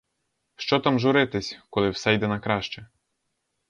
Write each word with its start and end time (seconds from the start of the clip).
Що 0.55 0.79
там 0.79 0.99
журитись, 0.99 1.59
коли 1.69 1.89
все 1.89 2.13
йде 2.13 2.27
на 2.27 2.39
краще. 2.39 2.87